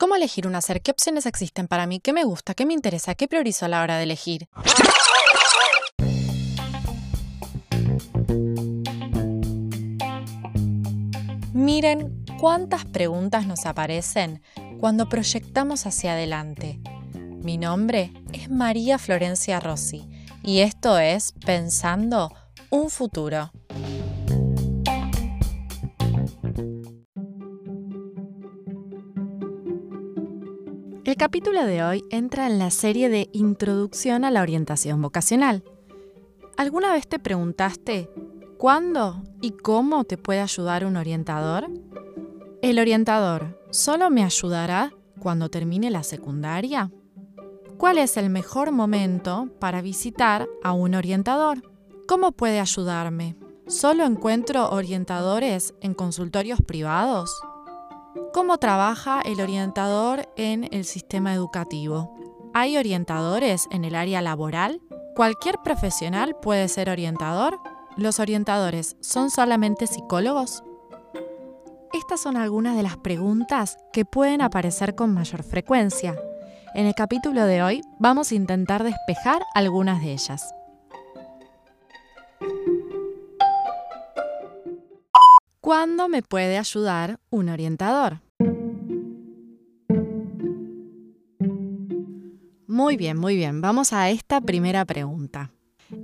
¿Cómo 0.00 0.16
elegir 0.16 0.46
un 0.46 0.54
hacer? 0.54 0.80
¿Qué 0.80 0.92
opciones 0.92 1.26
existen 1.26 1.68
para 1.68 1.86
mí? 1.86 2.00
¿Qué 2.00 2.14
me 2.14 2.24
gusta? 2.24 2.54
¿Qué 2.54 2.64
me 2.64 2.72
interesa? 2.72 3.14
¿Qué 3.14 3.28
priorizo 3.28 3.66
a 3.66 3.68
la 3.68 3.82
hora 3.82 3.98
de 3.98 4.04
elegir? 4.04 4.48
Miren 11.52 12.24
cuántas 12.40 12.86
preguntas 12.86 13.46
nos 13.46 13.66
aparecen 13.66 14.42
cuando 14.80 15.06
proyectamos 15.06 15.84
hacia 15.84 16.12
adelante. 16.12 16.80
Mi 17.12 17.58
nombre 17.58 18.14
es 18.32 18.48
María 18.48 18.96
Florencia 18.96 19.60
Rossi 19.60 20.08
y 20.42 20.60
esto 20.60 20.98
es 20.98 21.32
Pensando 21.44 22.32
un 22.70 22.88
futuro. 22.88 23.52
Capítulo 31.20 31.66
de 31.66 31.84
hoy 31.84 32.02
entra 32.08 32.46
en 32.46 32.58
la 32.58 32.70
serie 32.70 33.10
de 33.10 33.28
Introducción 33.34 34.24
a 34.24 34.30
la 34.30 34.40
Orientación 34.40 35.02
Vocacional. 35.02 35.62
¿Alguna 36.56 36.94
vez 36.94 37.06
te 37.06 37.18
preguntaste 37.18 38.08
cuándo 38.56 39.22
y 39.42 39.50
cómo 39.50 40.04
te 40.04 40.16
puede 40.16 40.40
ayudar 40.40 40.86
un 40.86 40.96
orientador? 40.96 41.68
¿El 42.62 42.78
orientador 42.78 43.60
solo 43.68 44.08
me 44.08 44.24
ayudará 44.24 44.94
cuando 45.18 45.50
termine 45.50 45.90
la 45.90 46.04
secundaria? 46.04 46.90
¿Cuál 47.76 47.98
es 47.98 48.16
el 48.16 48.30
mejor 48.30 48.72
momento 48.72 49.50
para 49.58 49.82
visitar 49.82 50.48
a 50.64 50.72
un 50.72 50.94
orientador? 50.94 51.70
¿Cómo 52.08 52.32
puede 52.32 52.60
ayudarme? 52.60 53.36
¿Solo 53.66 54.06
encuentro 54.06 54.70
orientadores 54.70 55.74
en 55.82 55.92
consultorios 55.92 56.62
privados? 56.62 57.42
¿Cómo 58.32 58.58
trabaja 58.58 59.20
el 59.20 59.40
orientador 59.40 60.28
en 60.36 60.68
el 60.72 60.84
sistema 60.84 61.32
educativo? 61.32 62.14
¿Hay 62.52 62.76
orientadores 62.76 63.68
en 63.70 63.84
el 63.84 63.94
área 63.94 64.20
laboral? 64.20 64.80
¿Cualquier 65.14 65.58
profesional 65.62 66.34
puede 66.42 66.66
ser 66.68 66.90
orientador? 66.90 67.60
¿Los 67.96 68.18
orientadores 68.18 68.96
son 69.00 69.30
solamente 69.30 69.86
psicólogos? 69.86 70.64
Estas 71.92 72.20
son 72.20 72.36
algunas 72.36 72.76
de 72.76 72.82
las 72.82 72.96
preguntas 72.96 73.76
que 73.92 74.04
pueden 74.04 74.42
aparecer 74.42 74.96
con 74.96 75.14
mayor 75.14 75.44
frecuencia. 75.44 76.16
En 76.74 76.86
el 76.86 76.94
capítulo 76.94 77.44
de 77.46 77.62
hoy 77.62 77.80
vamos 78.00 78.32
a 78.32 78.34
intentar 78.34 78.82
despejar 78.82 79.42
algunas 79.54 80.00
de 80.00 80.12
ellas. 80.12 80.52
¿Cuándo 85.60 86.08
me 86.08 86.22
puede 86.22 86.56
ayudar 86.56 87.20
un 87.28 87.50
orientador? 87.50 88.22
Muy 92.66 92.96
bien, 92.96 93.18
muy 93.18 93.36
bien. 93.36 93.60
Vamos 93.60 93.92
a 93.92 94.08
esta 94.08 94.40
primera 94.40 94.86
pregunta. 94.86 95.52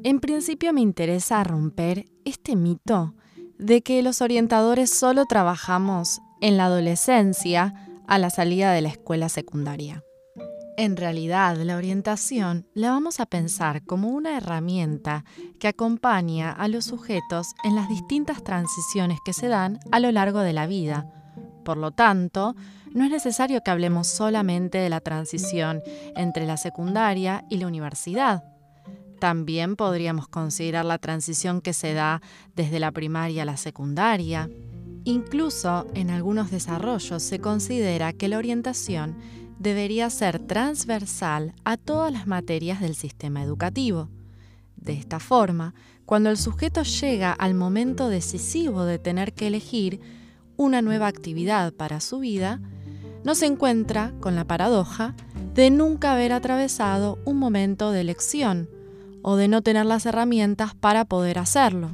En 0.03 0.21
principio 0.21 0.75
me 0.75 0.83
interesa 0.83 1.43
romper 1.43 2.05
este 2.27 2.55
mito 2.55 3.15
de 3.59 3.81
que 3.81 4.03
los 4.03 4.21
orientadores 4.21 4.91
solo 4.91 5.25
trabajamos 5.25 6.21
en 6.43 6.59
la 6.59 6.67
adolescencia 6.67 7.73
a 8.07 8.19
la 8.19 8.29
salida 8.29 8.73
de 8.73 8.83
la 8.83 8.91
escuela 8.91 9.31
secundaria. 9.31 10.06
En 10.79 10.99
realidad, 10.99 11.57
la 11.57 11.77
orientación 11.77 12.67
la 12.75 12.91
vamos 12.91 13.19
a 13.19 13.27
pensar 13.27 13.83
como 13.87 14.11
una 14.11 14.37
herramienta 14.37 15.25
que 15.59 15.69
acompaña 15.69 16.53
a 16.53 16.69
los 16.69 16.85
sujetos 16.85 17.55
en 17.65 17.75
las 17.75 17.89
distintas 17.89 18.45
transiciones 18.45 19.19
que 19.25 19.33
se 19.33 19.49
dan 19.49 19.79
a 19.91 20.01
lo 20.01 20.13
largo 20.13 20.41
de 20.41 20.53
la 20.53 20.67
vida. 20.67 21.11
Por 21.65 21.79
lo 21.79 21.93
tanto, 21.93 22.55
no 22.93 23.05
es 23.05 23.11
necesario 23.11 23.63
que 23.63 23.71
hablemos 23.71 24.07
solamente 24.07 24.77
de 24.77 24.91
la 24.91 25.01
transición 25.01 25.83
entre 26.15 26.47
la 26.47 26.59
secundaria 26.59 27.47
y 27.49 27.57
la 27.57 27.69
universidad. 27.69 28.45
También 29.19 29.77
podríamos 29.77 30.29
considerar 30.29 30.85
la 30.85 30.99
transición 30.99 31.63
que 31.63 31.73
se 31.73 31.95
da 31.95 32.21
desde 32.55 32.81
la 32.81 32.93
primaria 32.93 33.43
a 33.43 33.47
la 33.47 33.57
secundaria. 33.57 34.51
Incluso 35.05 35.87
en 35.95 36.11
algunos 36.11 36.51
desarrollos 36.51 37.23
se 37.23 37.39
considera 37.39 38.13
que 38.13 38.29
la 38.29 38.37
orientación 38.37 39.17
debería 39.59 40.11
ser 40.11 40.39
transversal 40.39 41.55
a 41.65 41.77
todas 41.77 42.13
las 42.13 42.27
materias 42.27 42.81
del 42.81 42.95
sistema 42.95 43.43
educativo. 43.43 44.09
De 44.77 44.93
esta 44.93 45.19
forma, 45.19 45.75
cuando 46.05 46.31
el 46.31 46.37
sujeto 46.37 46.83
llega 46.83 47.33
al 47.33 47.55
momento 47.55 48.09
decisivo 48.09 48.85
de 48.85 48.99
tener 48.99 49.33
que 49.33 49.49
elegir 49.49 50.01
una 50.57 50.83
nueva 50.83 51.07
actividad 51.07 51.73
para 51.73 52.01
su 52.01 52.21
vida, 52.21 52.61
no 53.25 53.35
se 53.35 53.47
encuentra 53.47 54.13
con 54.21 54.37
la 54.37 54.45
paradoja 54.45 55.15
de 55.55 55.71
nunca 55.71 56.13
haber 56.13 56.33
atravesado 56.33 57.19
un 57.25 57.39
momento 57.39 57.91
de 57.91 58.03
elección 58.03 58.69
o 59.23 59.37
de 59.37 59.49
no 59.49 59.63
tener 59.63 59.87
las 59.87 60.07
herramientas 60.07 60.75
para 60.75 61.05
poder 61.05 61.39
hacerlo. 61.39 61.91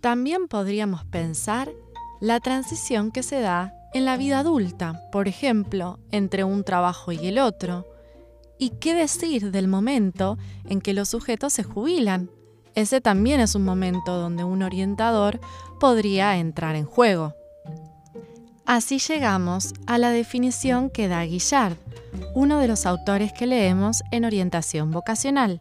También 0.00 0.48
podríamos 0.48 1.04
pensar 1.06 1.72
la 2.20 2.40
transición 2.40 3.10
que 3.10 3.22
se 3.22 3.40
da 3.40 3.72
en 3.94 4.04
la 4.04 4.16
vida 4.16 4.40
adulta, 4.40 5.00
por 5.12 5.28
ejemplo, 5.28 6.00
entre 6.10 6.44
un 6.44 6.64
trabajo 6.64 7.12
y 7.12 7.26
el 7.28 7.38
otro. 7.38 7.86
¿Y 8.58 8.70
qué 8.80 8.92
decir 8.92 9.52
del 9.52 9.68
momento 9.68 10.36
en 10.68 10.80
que 10.80 10.92
los 10.92 11.08
sujetos 11.08 11.52
se 11.52 11.62
jubilan? 11.62 12.28
Ese 12.74 13.00
también 13.00 13.40
es 13.40 13.54
un 13.54 13.64
momento 13.64 14.18
donde 14.18 14.42
un 14.42 14.62
orientador 14.62 15.40
podría 15.78 16.36
entrar 16.38 16.74
en 16.74 16.86
juego. 16.86 17.34
Así 18.66 18.98
llegamos 18.98 19.74
a 19.86 19.96
la 19.98 20.10
definición 20.10 20.90
que 20.90 21.06
da 21.06 21.24
Guillard, 21.24 21.76
uno 22.34 22.58
de 22.58 22.66
los 22.66 22.86
autores 22.86 23.32
que 23.32 23.46
leemos 23.46 24.02
en 24.10 24.24
orientación 24.24 24.90
vocacional. 24.90 25.60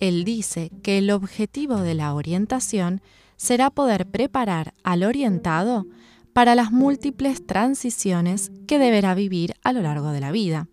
Él 0.00 0.24
dice 0.24 0.70
que 0.82 0.98
el 0.98 1.10
objetivo 1.10 1.76
de 1.76 1.94
la 1.94 2.12
orientación 2.12 3.00
será 3.36 3.70
poder 3.70 4.06
preparar 4.06 4.74
al 4.82 5.04
orientado 5.04 5.86
para 6.38 6.54
las 6.54 6.70
múltiples 6.70 7.44
transiciones 7.44 8.52
que 8.68 8.78
deberá 8.78 9.16
vivir 9.16 9.56
a 9.64 9.72
lo 9.72 9.82
largo 9.82 10.12
de 10.12 10.20
la 10.20 10.30
vida. 10.30 10.68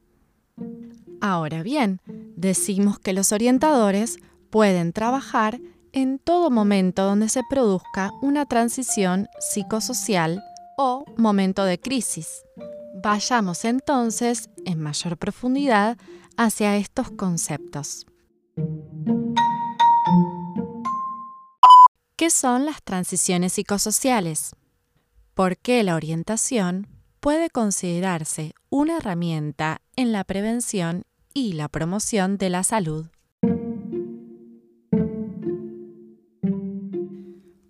Ahora 1.21 1.63
bien, 1.63 2.01
decimos 2.35 2.99
que 2.99 3.13
los 3.13 3.31
orientadores 3.31 4.17
pueden 4.51 4.93
trabajar 4.93 5.59
en 5.91 6.19
todo 6.19 6.51
momento 6.51 7.05
donde 7.05 7.29
se 7.29 7.41
produzca 7.49 8.11
una 8.21 8.45
transición 8.45 9.27
psicosocial 9.39 10.43
o 10.77 11.03
momento 11.17 11.65
de 11.65 11.79
crisis. 11.79 12.43
Vayamos 13.01 13.65
entonces 13.65 14.51
en 14.65 14.79
mayor 14.79 15.17
profundidad 15.17 15.97
hacia 16.37 16.77
estos 16.77 17.09
conceptos. 17.09 18.05
¿Qué 22.15 22.29
son 22.29 22.67
las 22.67 22.83
transiciones 22.83 23.53
psicosociales? 23.53 24.51
Por 25.35 25.57
qué 25.57 25.83
la 25.83 25.95
orientación 25.95 26.87
puede 27.19 27.49
considerarse 27.49 28.53
una 28.69 28.97
herramienta 28.97 29.81
en 29.97 30.13
la 30.13 30.23
prevención 30.23 31.03
y 31.33 31.53
la 31.53 31.67
promoción 31.67 32.37
de 32.37 32.49
la 32.49 32.63
salud. 32.63 33.07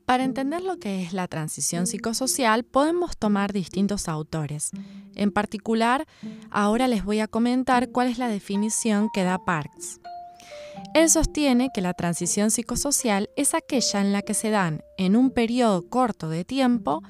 Para 0.06 0.24
entender 0.24 0.62
lo 0.62 0.78
que 0.78 1.02
es 1.02 1.14
la 1.14 1.28
transición 1.28 1.88
psicosocial 1.88 2.64
podemos 2.64 3.18
tomar 3.18 3.52
distintos 3.52 4.08
autores. 4.08 4.70
En 5.16 5.32
particular, 5.32 6.06
ahora 6.52 6.88
les 6.88 7.04
voy 7.04 7.20
a 7.20 7.28
comentar 7.28 7.90
cuál 7.90 8.10
es 8.10 8.20
la 8.20 8.28
definición 8.28 9.10
que 9.12 9.24
da 9.24 9.44
Parks. 9.44 10.00
Él 10.94 11.10
sostiene 11.10 11.70
que 11.74 11.82
la 11.82 11.96
transición 11.96 12.52
psicosocial 12.52 13.32
es 13.36 13.56
aquella 13.56 14.02
en 14.02 14.14
la 14.14 14.22
que 14.22 14.36
se 14.36 14.52
dan 14.52 14.84
en 15.00 15.16
un 15.16 15.32
periodo 15.32 15.90
corto 15.90 16.30
de 16.30 16.46
tiempo 16.46 17.02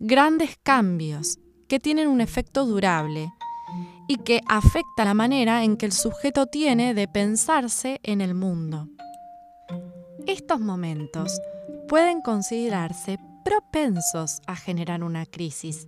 grandes 0.00 0.56
cambios 0.62 1.38
que 1.68 1.78
tienen 1.78 2.08
un 2.08 2.22
efecto 2.22 2.64
durable 2.64 3.30
y 4.08 4.16
que 4.16 4.40
afecta 4.48 5.04
la 5.04 5.12
manera 5.12 5.62
en 5.62 5.76
que 5.76 5.84
el 5.86 5.92
sujeto 5.92 6.46
tiene 6.46 6.94
de 6.94 7.06
pensarse 7.06 8.00
en 8.02 8.22
el 8.22 8.34
mundo. 8.34 8.88
Estos 10.26 10.58
momentos 10.58 11.38
pueden 11.86 12.22
considerarse 12.22 13.18
propensos 13.44 14.40
a 14.46 14.56
generar 14.56 15.04
una 15.04 15.26
crisis, 15.26 15.86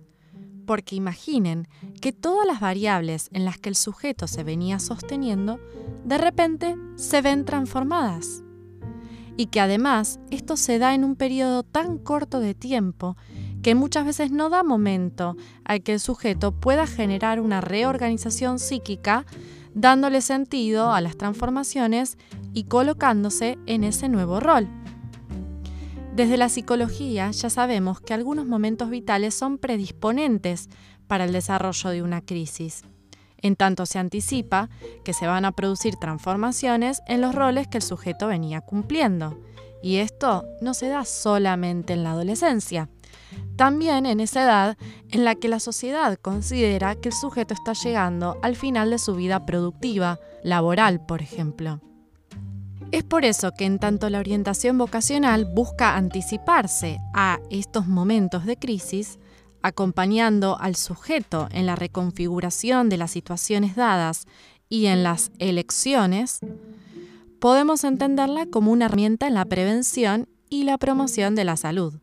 porque 0.67 0.95
imaginen 0.95 1.67
que 1.99 2.13
todas 2.13 2.45
las 2.45 2.59
variables 2.59 3.29
en 3.33 3.45
las 3.45 3.57
que 3.57 3.69
el 3.69 3.75
sujeto 3.75 4.27
se 4.27 4.43
venía 4.43 4.77
sosteniendo 4.77 5.59
de 6.05 6.19
repente 6.19 6.77
se 6.95 7.21
ven 7.21 7.45
transformadas. 7.45 8.43
Y 9.37 9.47
que 9.47 9.59
además 9.59 10.19
esto 10.29 10.55
se 10.55 10.77
da 10.77 10.93
en 10.93 11.03
un 11.03 11.15
periodo 11.15 11.63
tan 11.63 11.97
corto 11.97 12.39
de 12.39 12.53
tiempo 12.53 13.17
que 13.63 13.75
muchas 13.75 14.05
veces 14.05 14.29
no 14.29 14.49
da 14.49 14.61
momento 14.61 15.37
a 15.63 15.79
que 15.79 15.93
el 15.93 15.99
sujeto 16.01 16.51
pueda 16.51 16.85
generar 16.85 17.39
una 17.39 17.61
reorganización 17.61 18.59
psíquica, 18.59 19.25
dándole 19.73 20.21
sentido 20.21 20.91
a 20.91 21.01
las 21.01 21.17
transformaciones 21.17 22.17
y 22.53 22.65
colocándose 22.65 23.57
en 23.65 23.85
ese 23.85 24.09
nuevo 24.09 24.41
rol. 24.41 24.67
Desde 26.13 26.37
la 26.37 26.49
psicología 26.49 27.31
ya 27.31 27.49
sabemos 27.49 28.01
que 28.01 28.13
algunos 28.13 28.45
momentos 28.45 28.89
vitales 28.89 29.33
son 29.33 29.57
predisponentes 29.57 30.69
para 31.07 31.23
el 31.23 31.31
desarrollo 31.31 31.89
de 31.89 32.03
una 32.03 32.21
crisis. 32.21 32.83
En 33.37 33.55
tanto 33.55 33.85
se 33.85 33.97
anticipa 33.97 34.69
que 35.03 35.13
se 35.13 35.25
van 35.25 35.45
a 35.45 35.53
producir 35.53 35.95
transformaciones 35.95 37.01
en 37.07 37.21
los 37.21 37.33
roles 37.33 37.67
que 37.67 37.77
el 37.77 37.81
sujeto 37.81 38.27
venía 38.27 38.61
cumpliendo. 38.61 39.39
Y 39.81 39.97
esto 39.97 40.45
no 40.61 40.73
se 40.73 40.87
da 40.87 41.03
solamente 41.03 41.93
en 41.93 42.03
la 42.03 42.11
adolescencia, 42.11 42.89
también 43.55 44.05
en 44.05 44.19
esa 44.19 44.43
edad 44.43 44.77
en 45.11 45.25
la 45.25 45.35
que 45.35 45.47
la 45.47 45.59
sociedad 45.59 46.17
considera 46.17 46.95
que 46.95 47.09
el 47.09 47.15
sujeto 47.15 47.53
está 47.53 47.73
llegando 47.73 48.37
al 48.41 48.55
final 48.55 48.89
de 48.89 48.99
su 48.99 49.15
vida 49.15 49.45
productiva, 49.45 50.19
laboral, 50.43 51.05
por 51.05 51.21
ejemplo. 51.21 51.79
Es 52.91 53.03
por 53.03 53.25
eso 53.25 53.51
que 53.57 53.65
en 53.65 53.79
tanto 53.79 54.09
la 54.09 54.19
orientación 54.19 54.77
vocacional 54.77 55.45
busca 55.45 55.95
anticiparse 55.95 56.99
a 57.13 57.39
estos 57.49 57.87
momentos 57.87 58.45
de 58.45 58.57
crisis, 58.57 59.17
acompañando 59.63 60.59
al 60.59 60.75
sujeto 60.75 61.47
en 61.51 61.65
la 61.65 61.75
reconfiguración 61.75 62.89
de 62.89 62.97
las 62.97 63.11
situaciones 63.11 63.75
dadas 63.75 64.27
y 64.69 64.87
en 64.87 65.01
las 65.03 65.31
elecciones, 65.39 66.39
podemos 67.39 67.83
entenderla 67.83 68.45
como 68.45 68.71
una 68.71 68.85
herramienta 68.85 69.25
en 69.27 69.33
la 69.33 69.45
prevención 69.45 70.29
y 70.49 70.63
la 70.63 70.77
promoción 70.77 71.33
de 71.33 71.45
la 71.45 71.57
salud. 71.57 72.02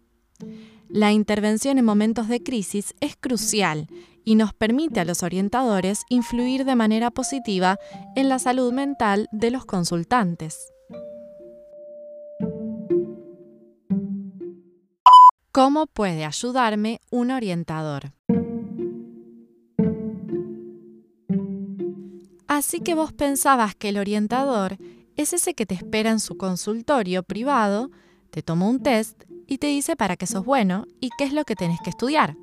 La 0.93 1.13
intervención 1.13 1.79
en 1.79 1.85
momentos 1.85 2.27
de 2.27 2.43
crisis 2.43 2.95
es 3.01 3.15
crucial 3.15 3.87
y 4.25 4.35
nos 4.35 4.53
permite 4.53 4.99
a 4.99 5.05
los 5.05 5.23
orientadores 5.23 6.03
influir 6.09 6.65
de 6.65 6.75
manera 6.75 7.13
positiva 7.13 7.79
en 8.17 8.29
la 8.29 8.41
salud 8.41 8.73
mental 8.73 9.29
de 9.31 9.53
los 9.53 9.65
consultantes. 9.65 10.73
¿Cómo 15.53 15.87
puede 15.87 16.25
ayudarme 16.25 17.01
un 17.11 17.31
orientador? 17.31 18.13
Así 22.49 22.81
que 22.81 22.95
vos 22.97 23.13
pensabas 23.13 23.77
que 23.77 23.91
el 23.91 23.99
orientador 23.99 24.77
es 25.15 25.35
ese 25.35 25.55
que 25.55 25.67
te 25.67 25.75
espera 25.75 26.11
en 26.11 26.19
su 26.19 26.37
consultorio 26.37 27.23
privado, 27.23 27.93
te 28.31 28.43
toma 28.43 28.69
un 28.69 28.83
test 28.83 29.30
y 29.51 29.59
te 29.59 29.67
dice 29.67 29.97
para 29.97 30.17
qué 30.17 30.29
sos 30.29 30.45
bueno 30.45 30.87
y 31.01 31.11
qué 31.19 31.25
es 31.25 31.33
lo 31.33 31.45
que 31.45 31.57
tenés 31.57 31.81
que 31.83 31.91
estudiar. 31.91 32.37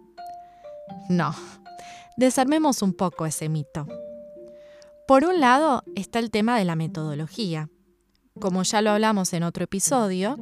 No, 1.07 1.33
desarmemos 2.17 2.81
un 2.81 2.93
poco 2.93 3.25
ese 3.25 3.47
mito. 3.47 3.87
Por 5.07 5.23
un 5.23 5.39
lado 5.39 5.83
está 5.95 6.19
el 6.19 6.29
tema 6.31 6.57
de 6.57 6.65
la 6.65 6.75
metodología. 6.75 7.69
Como 8.41 8.61
ya 8.63 8.81
lo 8.81 8.91
hablamos 8.91 9.31
en 9.31 9.43
otro 9.43 9.63
episodio, 9.63 10.37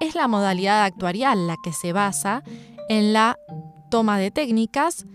es 0.00 0.16
la 0.16 0.26
modalidad 0.26 0.84
actuarial 0.84 1.46
la 1.46 1.56
que 1.62 1.72
se 1.72 1.92
basa 1.92 2.42
en 2.88 3.12
la 3.12 3.38
toma 3.88 4.18
de 4.18 4.32
técnicas 4.32 5.06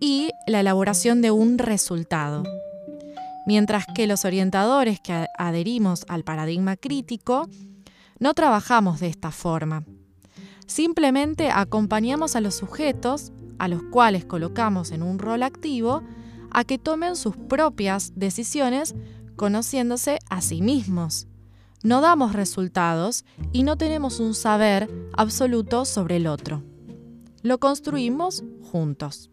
y 0.00 0.32
la 0.48 0.58
elaboración 0.58 1.22
de 1.22 1.30
un 1.30 1.58
resultado. 1.58 2.42
Mientras 3.46 3.86
que 3.94 4.08
los 4.08 4.24
orientadores 4.24 4.98
que 4.98 5.26
adherimos 5.38 6.04
al 6.08 6.24
paradigma 6.24 6.76
crítico 6.76 7.48
no 8.18 8.34
trabajamos 8.34 8.98
de 8.98 9.06
esta 9.06 9.30
forma. 9.30 9.84
Simplemente 10.68 11.50
acompañamos 11.50 12.36
a 12.36 12.42
los 12.42 12.54
sujetos, 12.54 13.32
a 13.58 13.68
los 13.68 13.82
cuales 13.84 14.26
colocamos 14.26 14.92
en 14.92 15.02
un 15.02 15.18
rol 15.18 15.42
activo, 15.42 16.02
a 16.50 16.62
que 16.62 16.78
tomen 16.78 17.16
sus 17.16 17.36
propias 17.36 18.12
decisiones 18.14 18.94
conociéndose 19.34 20.18
a 20.28 20.42
sí 20.42 20.60
mismos. 20.60 21.26
No 21.82 22.02
damos 22.02 22.34
resultados 22.34 23.24
y 23.50 23.62
no 23.62 23.76
tenemos 23.76 24.20
un 24.20 24.34
saber 24.34 24.90
absoluto 25.14 25.86
sobre 25.86 26.16
el 26.16 26.26
otro. 26.26 26.62
Lo 27.42 27.58
construimos 27.58 28.44
juntos. 28.70 29.30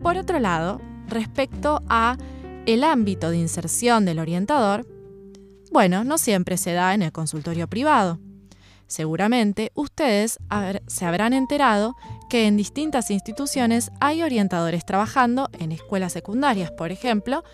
Por 0.00 0.16
otro 0.16 0.38
lado, 0.38 0.80
respecto 1.08 1.82
a 1.88 2.16
el 2.64 2.84
ámbito 2.84 3.28
de 3.28 3.36
inserción 3.36 4.06
del 4.06 4.18
orientador, 4.18 4.86
bueno, 5.72 6.04
no 6.04 6.16
siempre 6.16 6.56
se 6.56 6.72
da 6.72 6.94
en 6.94 7.02
el 7.02 7.12
consultorio 7.12 7.68
privado. 7.68 8.18
Seguramente 8.86 9.72
ustedes 9.74 10.38
se 10.86 11.04
habrán 11.04 11.32
enterado 11.32 11.96
que 12.28 12.46
en 12.46 12.56
distintas 12.56 13.10
instituciones 13.10 13.90
hay 14.00 14.22
orientadores 14.22 14.84
trabajando 14.84 15.48
en 15.58 15.72
escuelas 15.72 16.12
secundarias, 16.12 16.70
por 16.70 16.92
ejemplo, 16.92 17.44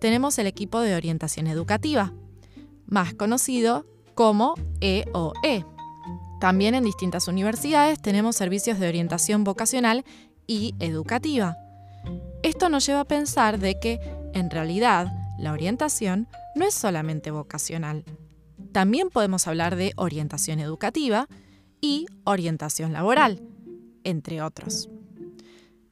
tenemos 0.00 0.38
el 0.38 0.46
equipo 0.46 0.80
de 0.80 0.94
orientación 0.94 1.46
educativa, 1.46 2.12
más 2.86 3.14
conocido 3.14 3.86
como 4.14 4.54
EOE. 4.80 5.32
E. 5.42 5.64
También 6.40 6.74
en 6.74 6.84
distintas 6.84 7.28
universidades 7.28 8.00
tenemos 8.00 8.36
servicios 8.36 8.78
de 8.78 8.88
orientación 8.88 9.42
vocacional 9.42 10.04
y 10.46 10.74
educativa. 10.80 11.56
Esto 12.42 12.68
nos 12.68 12.86
lleva 12.86 13.00
a 13.00 13.04
pensar 13.06 13.58
de 13.58 13.80
que, 13.80 13.98
en 14.32 14.50
realidad, 14.50 15.12
la 15.38 15.52
orientación 15.52 16.28
no 16.54 16.66
es 16.66 16.74
solamente 16.74 17.30
vocacional, 17.30 18.04
también 18.76 19.08
podemos 19.08 19.46
hablar 19.46 19.74
de 19.74 19.94
orientación 19.96 20.60
educativa 20.60 21.28
y 21.80 22.04
orientación 22.24 22.92
laboral, 22.92 23.40
entre 24.04 24.42
otros. 24.42 24.90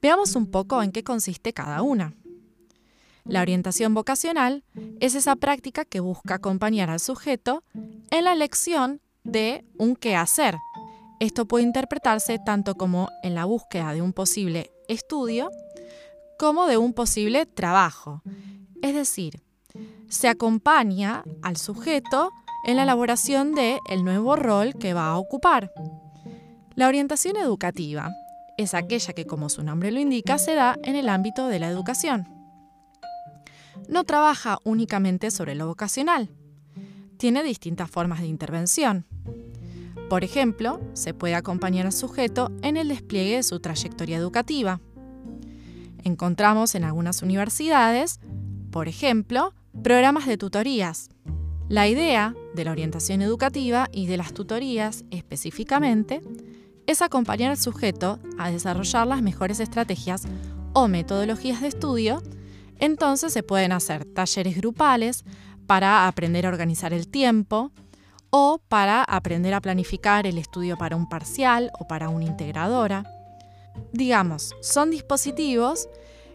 Veamos 0.03 0.37
un 0.37 0.51
poco 0.51 0.83
en 0.83 0.93
qué 0.93 1.03
consiste 1.03 1.55
cada 1.55 1.81
una. 1.81 2.13
La 3.25 3.41
orientación 3.41 3.95
vocacional 3.95 4.65
es 5.01 5.15
esa 5.15 5.35
práctica 5.35 5.87
que 5.87 6.01
busca 6.01 6.35
acompañar 6.35 6.91
al 6.91 7.01
sujeto 7.01 7.65
en 8.11 8.25
la 8.25 8.35
elección 8.35 9.01
de 9.23 9.65
un 9.79 9.97
qué 9.97 10.15
hacer. 10.15 10.55
Esto 11.21 11.47
puede 11.47 11.65
interpretarse 11.65 12.39
tanto 12.39 12.75
como 12.75 13.09
en 13.23 13.35
la 13.35 13.47
búsqueda 13.47 13.95
de 13.95 14.03
un 14.03 14.13
posible 14.13 14.71
estudio 14.89 15.51
como 16.39 16.67
de 16.67 16.77
un 16.77 16.93
posible 16.93 17.47
trabajo. 17.47 18.21
Es 18.83 18.95
decir, 18.95 19.43
se 20.11 20.29
acompaña 20.29 21.25
al 21.41 21.57
sujeto 21.57 22.31
en 22.65 22.77
la 22.77 22.85
elaboración 22.85 23.55
del 23.55 23.79
el 23.89 24.05
nuevo 24.05 24.37
rol 24.37 24.75
que 24.75 24.95
va 24.95 25.09
a 25.09 25.19
ocupar. 25.19 25.73
La 26.75 26.89
orientación 26.89 27.37
educativa 27.37 28.11
es 28.57 28.75
aquella 28.75 29.13
que, 29.13 29.27
como 29.27 29.49
su 29.49 29.63
nombre 29.63 29.93
lo 29.93 30.01
indica, 30.01 30.39
se 30.39 30.55
da 30.55 30.77
en 30.83 30.97
el 30.97 31.09
ámbito 31.09 31.49
de 31.49 31.59
la 31.59 31.69
educación. 31.69 32.29
No 33.89 34.05
trabaja 34.05 34.59
únicamente 34.65 35.31
sobre 35.31 35.55
lo 35.55 35.67
vocacional. 35.67 36.31
Tiene 37.19 37.43
distintas 37.43 37.91
formas 37.91 38.21
de 38.21 38.27
intervención. 38.27 39.07
Por 40.09 40.25
ejemplo, 40.25 40.81
se 40.95 41.15
puede 41.15 41.35
acompañar 41.35 41.87
al 41.87 41.93
sujeto 41.93 42.51
en 42.63 42.77
el 42.77 42.89
despliegue 42.89 43.37
de 43.37 43.43
su 43.43 43.61
trayectoria 43.61 44.17
educativa. 44.17 44.81
Encontramos 46.03 46.75
en 46.75 46.85
algunas 46.85 47.23
universidades, 47.23 48.21
por 48.71 48.89
ejemplo, 48.89 49.55
programas 49.83 50.27
de 50.27 50.37
tutorías, 50.37 51.09
la 51.69 51.89
idea 51.89 52.35
de 52.55 52.65
la 52.65 52.73
orientación 52.73 53.23
educativa 53.23 53.89
y 53.91 54.07
de 54.07 54.17
las 54.17 54.35
tutorías 54.35 55.05
específicamente 55.11 56.21
es 56.87 57.01
acompañar 57.01 57.51
al 57.51 57.57
sujeto 57.57 58.19
a 58.39 58.51
desarrollar 58.51 59.07
las 59.07 59.23
mejores 59.23 59.61
estrategias 59.61 60.25
o 60.75 60.89
metodologías 60.89 61.63
de 61.63 61.69
estudio, 61.69 62.23
entonces 62.79 63.33
se 63.33 63.43
pueden 63.43 63.73
hacer 63.73 64.05
talleres 64.05 64.57
grupales 64.57 65.25
para 65.67 66.07
aprender 66.07 66.45
a 66.45 66.51
organizar 66.51 66.93
el 66.93 67.09
tiempo 67.09 67.73
o 68.29 68.61
para 68.69 69.03
aprender 69.03 69.55
a 69.55 69.61
planificar 69.61 70.27
el 70.27 70.37
estudio 70.37 70.77
para 70.77 70.97
un 70.97 71.09
parcial 71.09 71.71
o 71.79 71.87
para 71.87 72.11
una 72.11 72.27
integradora. 72.27 73.05
Digamos, 73.93 74.55
son 74.61 74.91
dispositivos 74.91 75.89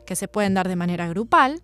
que 0.07 0.15
se 0.15 0.27
pueden 0.27 0.55
dar 0.55 0.67
de 0.67 0.75
manera 0.75 1.07
grupal 1.07 1.61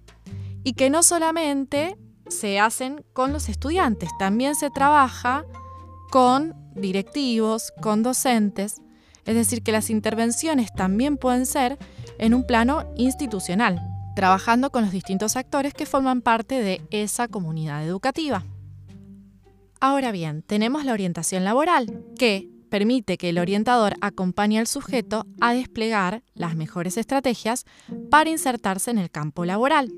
y 0.64 0.74
que 0.74 0.90
no 0.90 1.04
solamente 1.04 1.98
se 2.28 2.60
hacen 2.60 3.06
con 3.14 3.34
los 3.34 3.50
estudiantes, 3.50 4.10
también 4.18 4.56
se 4.56 4.70
trabaja 4.70 5.46
con 6.12 6.54
directivos, 6.76 7.72
con 7.82 8.04
docentes, 8.04 8.82
es 9.26 9.36
decir, 9.36 9.64
que 9.64 9.72
las 9.72 9.90
intervenciones 9.90 10.72
también 10.74 11.18
pueden 11.18 11.46
ser 11.46 11.78
en 12.20 12.34
un 12.34 12.46
plano 12.46 12.86
institucional, 12.96 13.82
trabajando 14.16 14.70
con 14.70 14.84
los 14.84 14.92
distintos 14.92 15.36
actores 15.36 15.74
que 15.74 15.86
forman 15.86 16.22
parte 16.22 16.62
de 16.62 16.82
esa 16.92 17.28
comunidad 17.28 17.86
educativa. 17.86 18.44
Ahora 19.82 20.12
bien, 20.12 20.42
tenemos 20.42 20.86
la 20.86 20.94
orientación 20.94 21.44
laboral, 21.44 22.04
que 22.18 22.50
permite 22.70 23.18
que 23.18 23.30
el 23.30 23.40
orientador 23.40 23.96
acompañe 24.02 24.60
al 24.60 24.68
sujeto 24.68 25.26
a 25.40 25.54
desplegar 25.54 26.24
las 26.34 26.56
mejores 26.56 26.98
estrategias 26.98 27.66
para 28.10 28.30
insertarse 28.30 28.92
en 28.92 28.98
el 28.98 29.10
campo 29.10 29.46
laboral. 29.46 29.92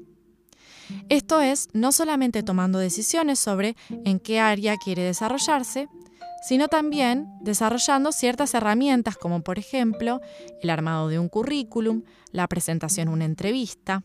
Esto 1.09 1.41
es 1.41 1.69
no 1.73 1.91
solamente 1.91 2.43
tomando 2.43 2.79
decisiones 2.79 3.39
sobre 3.39 3.75
en 3.89 4.19
qué 4.19 4.39
área 4.39 4.75
quiere 4.77 5.03
desarrollarse, 5.03 5.87
sino 6.47 6.67
también 6.67 7.27
desarrollando 7.41 8.11
ciertas 8.11 8.53
herramientas 8.53 9.17
como 9.17 9.41
por 9.41 9.59
ejemplo 9.59 10.21
el 10.61 10.69
armado 10.69 11.09
de 11.09 11.19
un 11.19 11.29
currículum, 11.29 12.03
la 12.31 12.47
presentación 12.47 13.07
de 13.07 13.13
una 13.13 13.25
entrevista. 13.25 14.03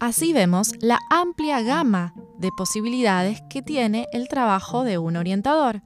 Así 0.00 0.32
vemos 0.32 0.72
la 0.80 0.98
amplia 1.10 1.62
gama 1.62 2.14
de 2.38 2.50
posibilidades 2.56 3.40
que 3.48 3.62
tiene 3.62 4.06
el 4.12 4.28
trabajo 4.28 4.84
de 4.84 4.98
un 4.98 5.16
orientador 5.16 5.82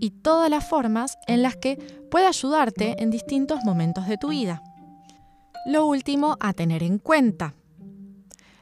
y 0.00 0.10
todas 0.10 0.50
las 0.50 0.68
formas 0.68 1.16
en 1.26 1.42
las 1.42 1.56
que 1.56 1.76
puede 2.10 2.26
ayudarte 2.26 3.02
en 3.02 3.10
distintos 3.10 3.64
momentos 3.64 4.06
de 4.06 4.18
tu 4.18 4.28
vida. 4.28 4.62
Lo 5.66 5.86
último 5.86 6.36
a 6.40 6.52
tener 6.52 6.82
en 6.82 6.98
cuenta. 6.98 7.54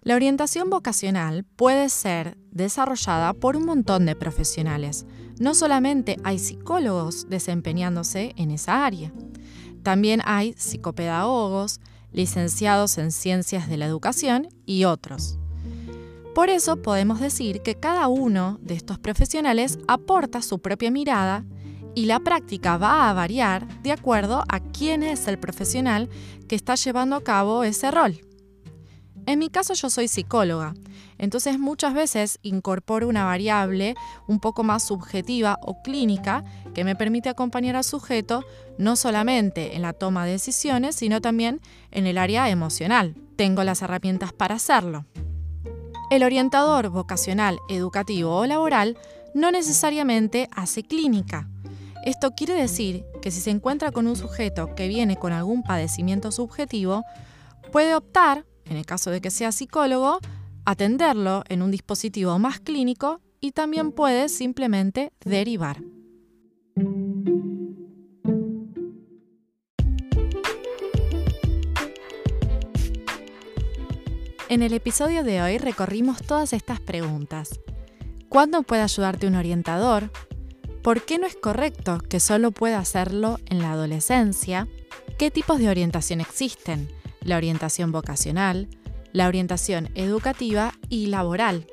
La 0.02 0.16
orientación 0.16 0.68
vocacional 0.68 1.44
puede 1.44 1.88
ser 1.88 2.36
desarrollada 2.50 3.34
por 3.34 3.56
un 3.56 3.64
montón 3.64 4.04
de 4.04 4.16
profesionales. 4.16 5.06
No 5.38 5.54
solamente 5.54 6.16
hay 6.24 6.40
psicólogos 6.40 7.28
desempeñándose 7.28 8.34
en 8.36 8.50
esa 8.50 8.84
área, 8.84 9.12
también 9.84 10.20
hay 10.24 10.54
psicopedagogos, 10.54 11.80
licenciados 12.12 12.98
en 12.98 13.12
ciencias 13.12 13.68
de 13.68 13.76
la 13.76 13.86
educación 13.86 14.48
y 14.66 14.84
otros. 14.84 15.38
Por 16.34 16.50
eso 16.50 16.82
podemos 16.82 17.20
decir 17.20 17.62
que 17.62 17.76
cada 17.76 18.08
uno 18.08 18.58
de 18.60 18.74
estos 18.74 18.98
profesionales 18.98 19.78
aporta 19.86 20.42
su 20.42 20.58
propia 20.58 20.90
mirada 20.90 21.44
y 21.94 22.06
la 22.06 22.18
práctica 22.18 22.76
va 22.76 23.08
a 23.08 23.12
variar 23.12 23.68
de 23.82 23.92
acuerdo 23.92 24.42
a 24.48 24.58
quién 24.58 25.04
es 25.04 25.28
el 25.28 25.38
profesional 25.38 26.08
que 26.48 26.56
está 26.56 26.74
llevando 26.74 27.14
a 27.14 27.22
cabo 27.22 27.62
ese 27.62 27.90
rol. 27.92 28.20
En 29.26 29.38
mi 29.38 29.48
caso 29.50 29.74
yo 29.74 29.88
soy 29.88 30.08
psicóloga, 30.08 30.74
entonces 31.16 31.58
muchas 31.58 31.94
veces 31.94 32.38
incorporo 32.42 33.08
una 33.08 33.24
variable 33.24 33.94
un 34.26 34.40
poco 34.40 34.64
más 34.64 34.82
subjetiva 34.82 35.58
o 35.62 35.80
clínica 35.82 36.44
que 36.74 36.82
me 36.82 36.96
permite 36.96 37.28
acompañar 37.28 37.76
al 37.76 37.84
sujeto 37.84 38.44
no 38.78 38.96
solamente 38.96 39.76
en 39.76 39.82
la 39.82 39.92
toma 39.92 40.24
de 40.24 40.32
decisiones, 40.32 40.96
sino 40.96 41.20
también 41.20 41.60
en 41.92 42.08
el 42.08 42.18
área 42.18 42.50
emocional. 42.50 43.14
Tengo 43.36 43.62
las 43.62 43.82
herramientas 43.82 44.32
para 44.32 44.56
hacerlo. 44.56 45.06
El 46.10 46.24
orientador 46.24 46.88
vocacional, 46.88 47.58
educativo 47.68 48.36
o 48.36 48.46
laboral 48.46 48.98
no 49.34 49.50
necesariamente 49.50 50.48
hace 50.54 50.82
clínica. 50.82 51.48
Esto 52.04 52.32
quiere 52.32 52.54
decir 52.54 53.04
que 53.22 53.30
si 53.30 53.40
se 53.40 53.50
encuentra 53.50 53.92
con 53.92 54.08
un 54.08 54.16
sujeto 54.16 54.74
que 54.74 54.88
viene 54.88 55.16
con 55.16 55.32
algún 55.32 55.62
padecimiento 55.62 56.32
subjetivo, 56.32 57.04
puede 57.70 57.94
optar 57.94 58.44
en 58.72 58.78
el 58.78 58.86
caso 58.86 59.10
de 59.10 59.20
que 59.20 59.30
sea 59.30 59.52
psicólogo, 59.52 60.18
atenderlo 60.64 61.44
en 61.48 61.62
un 61.62 61.70
dispositivo 61.70 62.38
más 62.38 62.58
clínico 62.58 63.20
y 63.40 63.52
también 63.52 63.92
puede 63.92 64.28
simplemente 64.28 65.12
derivar. 65.24 65.82
En 74.48 74.62
el 74.62 74.74
episodio 74.74 75.22
de 75.22 75.40
hoy 75.40 75.58
recorrimos 75.58 76.22
todas 76.22 76.52
estas 76.52 76.80
preguntas. 76.80 77.60
¿Cuándo 78.28 78.62
puede 78.62 78.82
ayudarte 78.82 79.26
un 79.26 79.34
orientador? 79.34 80.10
¿Por 80.82 81.04
qué 81.04 81.18
no 81.18 81.26
es 81.26 81.36
correcto 81.36 81.98
que 82.08 82.20
solo 82.20 82.50
pueda 82.50 82.78
hacerlo 82.78 83.38
en 83.46 83.60
la 83.60 83.72
adolescencia? 83.72 84.68
¿Qué 85.18 85.30
tipos 85.30 85.58
de 85.58 85.68
orientación 85.68 86.20
existen? 86.20 86.88
La 87.24 87.36
orientación 87.36 87.92
vocacional, 87.92 88.68
la 89.12 89.28
orientación 89.28 89.90
educativa 89.94 90.72
y 90.88 91.06
laboral. 91.06 91.66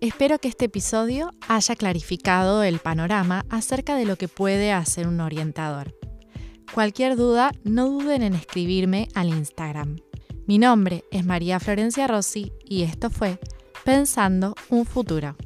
Espero 0.00 0.38
que 0.38 0.48
este 0.48 0.64
episodio 0.64 1.32
haya 1.48 1.76
clarificado 1.76 2.62
el 2.64 2.80
panorama 2.80 3.46
acerca 3.48 3.94
de 3.94 4.04
lo 4.04 4.16
que 4.16 4.28
puede 4.28 4.72
hacer 4.72 5.06
un 5.06 5.20
orientador. 5.20 5.96
Cualquier 6.74 7.16
duda, 7.16 7.52
no 7.64 7.88
duden 7.88 8.22
en 8.22 8.34
escribirme 8.34 9.08
al 9.14 9.28
Instagram. 9.28 9.98
Mi 10.46 10.58
nombre 10.58 11.04
es 11.12 11.24
María 11.24 11.60
Florencia 11.60 12.08
Rossi 12.08 12.52
y 12.64 12.82
esto 12.82 13.10
fue 13.10 13.38
Pensando 13.84 14.54
un 14.70 14.86
futuro. 14.86 15.36